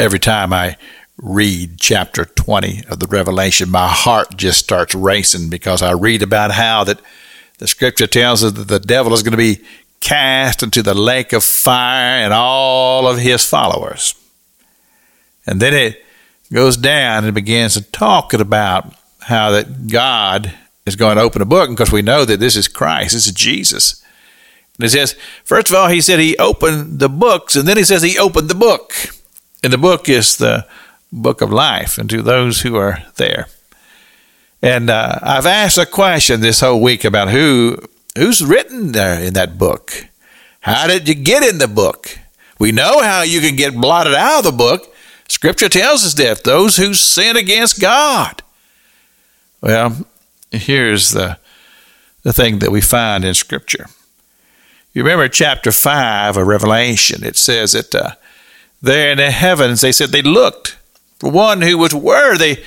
[0.00, 0.76] every time I
[1.18, 6.52] read chapter 20 of the Revelation, my heart just starts racing because I read about
[6.52, 7.00] how that
[7.58, 9.62] the scripture tells us that the devil is going to be
[10.00, 14.14] cast into the lake of fire and all of his followers.
[15.46, 16.02] And then it
[16.50, 20.54] goes down and begins to talk about how that God
[20.86, 23.34] is going to open a book because we know that this is Christ, this is
[23.34, 24.02] Jesus.
[24.78, 25.14] And it says,
[25.44, 28.48] first of all, he said he opened the books, and then he says he opened
[28.48, 28.94] the book.
[29.62, 30.66] And the book is the
[31.12, 33.46] book of life, and to those who are there.
[34.62, 37.78] And uh, I've asked a question this whole week about who
[38.16, 40.08] who's written there in that book.
[40.60, 42.18] How did you get in the book?
[42.58, 44.94] We know how you can get blotted out of the book.
[45.28, 48.42] Scripture tells us that those who sin against God.
[49.62, 50.06] Well,
[50.50, 51.38] here's the
[52.22, 53.86] the thing that we find in Scripture.
[54.92, 58.10] You remember chapter 5 of Revelation, it says that uh,
[58.82, 60.76] there in the heavens, they said they looked
[61.18, 62.62] for one who was worthy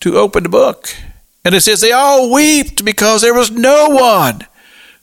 [0.00, 0.94] to open the book.
[1.44, 4.46] And it says they all wept because there was no one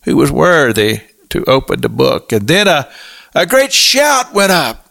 [0.03, 2.31] who was worthy to open the book.
[2.31, 2.89] And then a,
[3.33, 4.89] a great shout went up.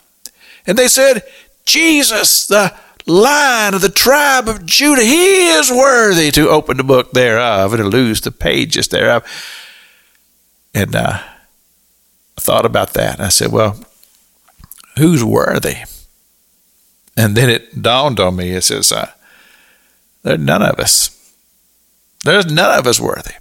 [0.66, 1.22] And they said,
[1.64, 2.74] Jesus, the
[3.06, 7.82] lion of the tribe of Judah, he is worthy to open the book thereof and
[7.82, 9.24] to loose the pages thereof.
[10.74, 13.20] And uh, I thought about that.
[13.20, 13.76] I said, well,
[15.00, 15.78] who's worthy?
[17.16, 18.50] And then it dawned on me.
[18.50, 19.10] It says, uh,
[20.22, 21.16] there's none of us.
[22.24, 23.34] There's none of us worthy.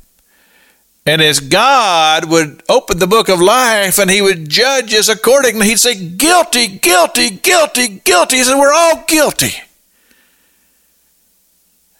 [1.05, 5.67] And as God would open the book of life and he would judge us accordingly,
[5.67, 8.37] he'd say, guilty, guilty, guilty, guilty.
[8.37, 9.53] He said, we're all guilty.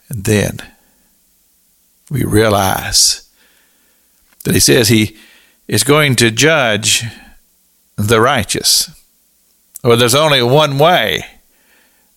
[0.08, 0.58] And then
[2.10, 3.28] we realize
[4.44, 5.16] that he says he
[5.68, 7.04] is going to judge
[7.96, 8.90] the righteous.
[9.82, 11.24] Well, there's only one way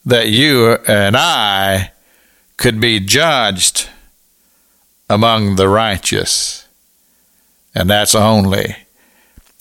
[0.05, 1.91] that you and I
[2.57, 3.87] could be judged
[5.09, 6.67] among the righteous,
[7.73, 8.75] and that's only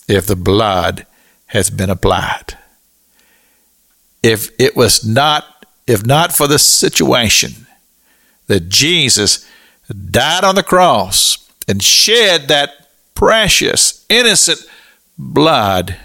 [0.09, 1.07] if the blood
[1.47, 2.59] has been applied.
[4.23, 7.67] If it was not, if not for the situation
[8.49, 9.49] that Jesus
[10.11, 14.61] died on the cross and shed that precious, innocent
[15.17, 15.97] blood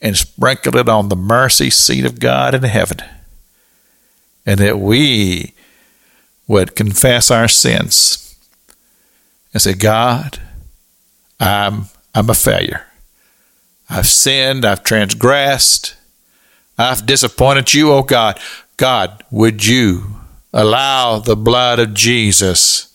[0.00, 2.98] and sprinkled it on the mercy seat of God in heaven.
[4.46, 5.54] And that we
[6.46, 8.36] would confess our sins
[9.52, 10.40] and say, God,
[11.40, 12.86] I'm, I'm a failure.
[13.90, 15.96] I've sinned, I've transgressed,
[16.78, 18.38] I've disappointed you, oh God.
[18.76, 20.18] God, would you
[20.52, 22.94] allow the blood of Jesus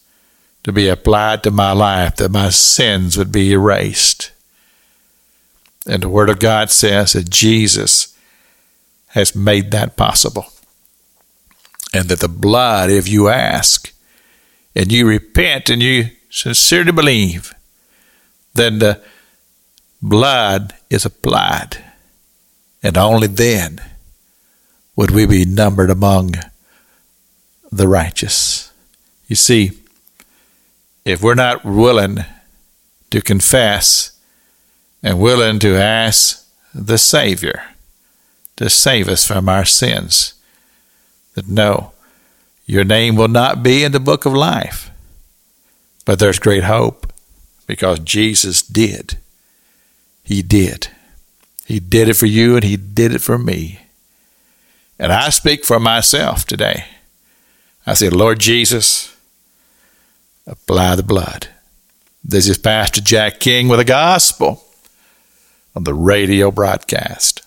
[0.63, 4.31] to be applied to my life, that my sins would be erased.
[5.85, 8.17] And the Word of God says that Jesus
[9.07, 10.47] has made that possible.
[11.94, 13.94] And that the blood, if you ask
[14.75, 17.53] and you repent and you sincerely believe,
[18.55, 19.01] then the
[20.01, 21.83] blood is applied.
[22.81, 23.79] And only then
[24.95, 26.35] would we be numbered among
[27.71, 28.71] the righteous.
[29.27, 29.71] You see,
[31.05, 32.19] if we're not willing
[33.09, 34.12] to confess
[35.03, 37.62] and willing to ask the Savior
[38.56, 40.36] to save us from our sins,
[41.36, 41.91] that no,
[42.66, 44.90] your name will not be in the book of life.
[46.06, 47.12] But there's great hope
[47.68, 49.18] because Jesus did.
[50.24, 50.88] He did.
[51.66, 53.81] He did it for you and He did it for me.
[54.97, 56.86] And I speak for myself today.
[57.86, 59.16] I say, Lord Jesus,
[60.47, 61.47] apply the blood.
[62.24, 64.62] This is Pastor Jack King with the gospel
[65.75, 67.41] on the radio broadcast.